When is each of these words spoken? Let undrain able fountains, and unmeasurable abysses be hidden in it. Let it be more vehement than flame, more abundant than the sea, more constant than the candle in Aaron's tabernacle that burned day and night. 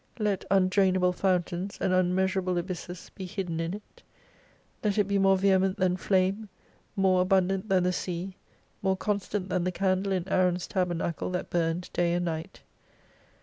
Let 0.17 0.49
undrain 0.49 0.95
able 0.95 1.13
fountains, 1.13 1.77
and 1.79 1.93
unmeasurable 1.93 2.57
abysses 2.57 3.11
be 3.13 3.27
hidden 3.27 3.59
in 3.59 3.75
it. 3.75 4.01
Let 4.83 4.97
it 4.97 5.03
be 5.03 5.19
more 5.19 5.37
vehement 5.37 5.77
than 5.77 5.95
flame, 5.95 6.49
more 6.95 7.21
abundant 7.21 7.69
than 7.69 7.83
the 7.83 7.93
sea, 7.93 8.35
more 8.81 8.97
constant 8.97 9.49
than 9.49 9.63
the 9.63 9.71
candle 9.71 10.11
in 10.11 10.27
Aaron's 10.27 10.65
tabernacle 10.65 11.29
that 11.29 11.51
burned 11.51 11.91
day 11.93 12.15
and 12.15 12.25
night. 12.25 12.61